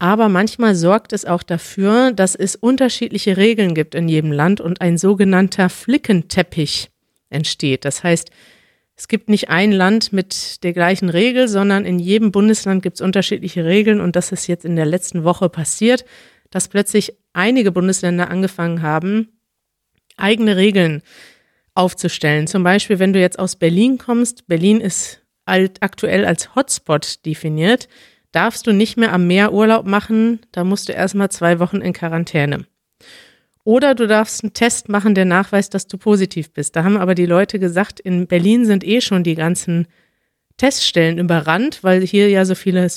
[0.00, 4.80] Aber manchmal sorgt es auch dafür, dass es unterschiedliche Regeln gibt in jedem Land und
[4.80, 6.90] ein sogenannter Flickenteppich
[7.30, 7.84] entsteht.
[7.84, 8.32] Das heißt,
[8.96, 13.00] es gibt nicht ein Land mit der gleichen Regel, sondern in jedem Bundesland gibt es
[13.02, 16.04] unterschiedliche Regeln und das ist jetzt in der letzten Woche passiert
[16.54, 19.40] dass plötzlich einige Bundesländer angefangen haben,
[20.16, 21.02] eigene Regeln
[21.74, 22.46] aufzustellen.
[22.46, 27.88] Zum Beispiel, wenn du jetzt aus Berlin kommst, Berlin ist alt, aktuell als Hotspot definiert.
[28.32, 31.92] darfst du nicht mehr am Meer Urlaub machen, da musst du erstmal zwei Wochen in
[31.92, 32.66] Quarantäne.
[33.62, 36.74] Oder du darfst einen Test machen, der nachweist, dass du positiv bist.
[36.76, 39.86] Da haben aber die Leute gesagt, in Berlin sind eh schon die ganzen
[40.56, 42.88] Teststellen überrannt, weil hier ja so viele,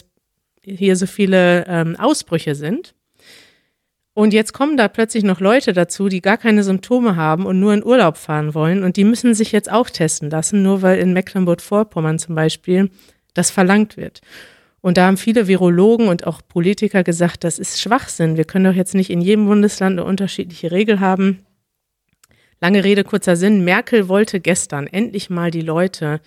[0.61, 2.95] hier so viele ähm, Ausbrüche sind.
[4.17, 7.71] Und jetzt kommen da plötzlich noch Leute dazu, die gar keine Symptome haben und nur
[7.75, 8.81] in Urlaub fahren wollen.
[8.81, 12.89] Und die müssen sich jetzt auch testen lassen, nur weil in Mecklenburg-Vorpommern zum Beispiel
[13.35, 14.21] das verlangt wird.
[14.81, 18.37] Und da haben viele Virologen und auch Politiker gesagt, das ist Schwachsinn.
[18.37, 21.45] Wir können doch jetzt nicht in jedem Bundesland eine unterschiedliche Regel haben.
[22.59, 23.65] Lange Rede, kurzer Sinn.
[23.65, 26.21] Merkel wollte gestern endlich mal die Leute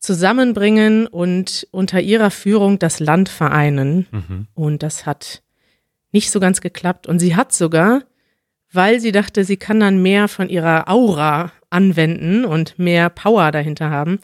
[0.00, 4.08] zusammenbringen und unter ihrer Führung das Land vereinen.
[4.10, 4.46] Mhm.
[4.54, 5.43] Und das hat
[6.14, 7.06] nicht so ganz geklappt.
[7.06, 8.04] Und sie hat sogar,
[8.72, 13.90] weil sie dachte, sie kann dann mehr von ihrer Aura anwenden und mehr Power dahinter
[13.90, 14.20] haben,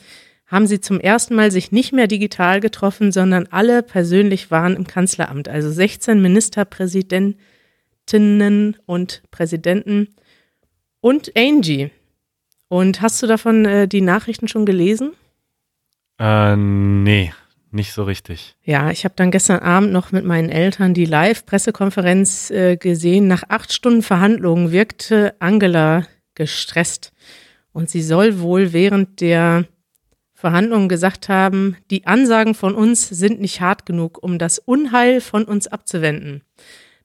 [0.47, 4.87] haben sie zum ersten Mal sich nicht mehr digital getroffen, sondern alle persönlich waren im
[4.87, 5.47] Kanzleramt.
[5.49, 10.09] Also 16 Ministerpräsidentinnen und Präsidenten
[11.01, 11.91] und Angie.
[12.69, 15.13] Und hast du davon äh, die Nachrichten schon gelesen?
[16.19, 17.33] Äh, nee,
[17.73, 18.57] nicht so richtig.
[18.65, 23.29] Ja, ich habe dann gestern Abend noch mit meinen Eltern die Live-Pressekonferenz äh, gesehen.
[23.29, 27.13] Nach acht Stunden Verhandlungen wirkte Angela gestresst.
[27.73, 29.67] Und sie soll wohl während der
[30.35, 35.45] Verhandlungen gesagt haben, die Ansagen von uns sind nicht hart genug, um das Unheil von
[35.45, 36.43] uns abzuwenden.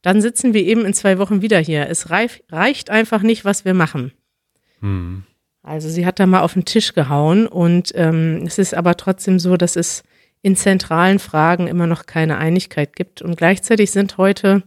[0.01, 1.89] Dann sitzen wir eben in zwei Wochen wieder hier.
[1.89, 4.13] Es reicht einfach nicht, was wir machen.
[4.80, 5.23] Hm.
[5.62, 9.39] Also sie hat da mal auf den Tisch gehauen und ähm, es ist aber trotzdem
[9.39, 10.04] so, dass es
[10.45, 13.23] in zentralen Fragen immer noch keine Einigkeit gibt.
[13.23, 14.62] Und gleichzeitig sind heute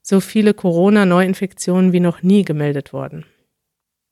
[0.00, 3.26] so viele Corona-Neuinfektionen wie noch nie gemeldet worden.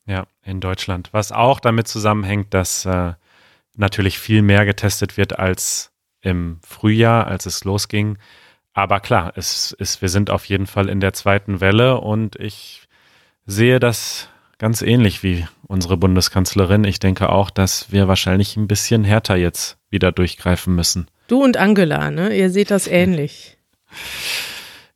[0.04, 1.08] Ja, in Deutschland.
[1.12, 3.14] Was auch damit zusammenhängt, dass äh,
[3.74, 8.18] natürlich viel mehr getestet wird als im Frühjahr, als es losging.
[8.74, 12.82] Aber klar, es ist, wir sind auf jeden Fall in der zweiten Welle und ich
[13.46, 16.84] sehe das ganz ähnlich wie unsere Bundeskanzlerin.
[16.84, 21.08] Ich denke auch, dass wir wahrscheinlich ein bisschen härter jetzt wieder durchgreifen müssen.
[21.28, 22.36] Du und Angela, ne?
[22.36, 23.58] Ihr seht das ähnlich.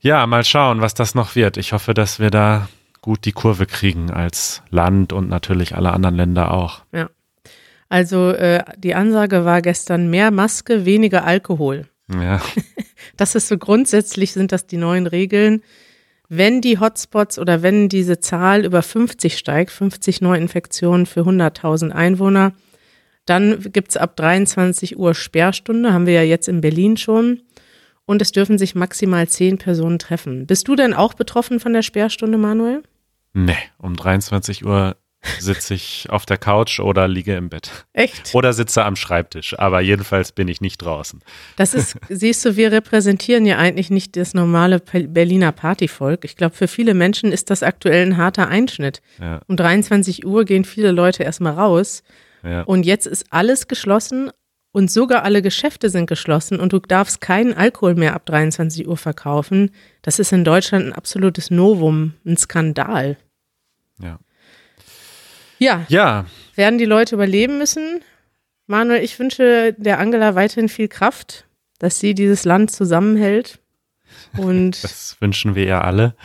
[0.00, 1.56] Ja, mal schauen, was das noch wird.
[1.56, 2.68] Ich hoffe, dass wir da
[3.00, 6.82] gut die Kurve kriegen als Land und natürlich alle anderen Länder auch.
[6.92, 7.10] Ja.
[7.88, 11.86] Also äh, die Ansage war gestern mehr Maske, weniger Alkohol.
[12.12, 12.40] Ja.
[13.18, 15.62] Das ist so grundsätzlich sind das die neuen Regeln.
[16.30, 22.52] Wenn die Hotspots oder wenn diese Zahl über 50 steigt, 50 Neuinfektionen für 100.000 Einwohner,
[23.26, 27.42] dann gibt es ab 23 Uhr Sperrstunde, haben wir ja jetzt in Berlin schon.
[28.06, 30.46] Und es dürfen sich maximal zehn Personen treffen.
[30.46, 32.82] Bist du denn auch betroffen von der Sperrstunde, Manuel?
[33.32, 34.96] Nee, um 23 Uhr
[35.38, 37.86] sitze ich auf der Couch oder liege im Bett.
[37.92, 38.34] Echt?
[38.34, 39.58] Oder sitze am Schreibtisch.
[39.58, 41.20] Aber jedenfalls bin ich nicht draußen.
[41.56, 46.24] Das ist, siehst du, wir repräsentieren ja eigentlich nicht das normale Berliner Partyvolk.
[46.24, 49.00] Ich glaube, für viele Menschen ist das aktuell ein harter Einschnitt.
[49.20, 49.40] Ja.
[49.46, 52.02] Um 23 Uhr gehen viele Leute erstmal raus.
[52.44, 52.62] Ja.
[52.62, 54.30] Und jetzt ist alles geschlossen
[54.72, 58.96] und sogar alle Geschäfte sind geschlossen und du darfst keinen Alkohol mehr ab 23 Uhr
[58.96, 59.70] verkaufen.
[60.02, 63.16] Das ist in Deutschland ein absolutes Novum, ein Skandal.
[64.00, 64.18] Ja.
[65.58, 65.86] Ja.
[65.88, 66.26] Ja.
[66.56, 68.00] Werden die Leute überleben müssen?
[68.66, 71.46] Manuel, ich wünsche der Angela weiterhin viel Kraft,
[71.78, 73.60] dass sie dieses Land zusammenhält.
[74.36, 76.16] Und das wünschen wir ihr alle.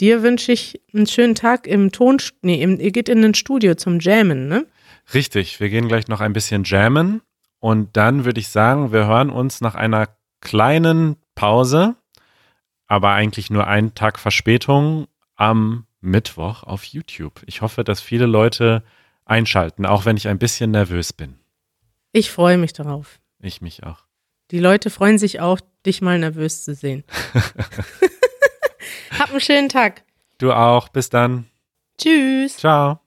[0.00, 2.18] Dir wünsche ich einen schönen Tag im Ton.
[2.42, 4.66] Nee, im, ihr geht in ein Studio zum Jammen, ne?
[5.12, 7.22] Richtig, wir gehen gleich noch ein bisschen jammen.
[7.60, 10.08] Und dann würde ich sagen, wir hören uns nach einer
[10.40, 11.96] kleinen Pause,
[12.86, 17.42] aber eigentlich nur einen Tag Verspätung am Mittwoch auf YouTube.
[17.46, 18.84] Ich hoffe, dass viele Leute
[19.24, 21.38] einschalten, auch wenn ich ein bisschen nervös bin.
[22.12, 23.18] Ich freue mich darauf.
[23.40, 24.04] Ich mich auch.
[24.50, 27.04] Die Leute freuen sich auch, dich mal nervös zu sehen.
[29.18, 30.04] Hab einen schönen Tag.
[30.38, 30.88] Du auch.
[30.88, 31.46] Bis dann.
[31.98, 32.56] Tschüss.
[32.56, 33.03] Ciao.